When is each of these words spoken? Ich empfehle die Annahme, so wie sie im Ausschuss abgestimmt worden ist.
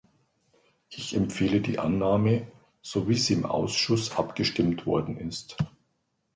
Ich 0.89 1.15
empfehle 1.15 1.61
die 1.61 1.77
Annahme, 1.77 2.47
so 2.81 3.07
wie 3.07 3.13
sie 3.13 3.33
im 3.33 3.45
Ausschuss 3.45 4.17
abgestimmt 4.17 4.87
worden 4.87 5.19
ist. 5.19 5.57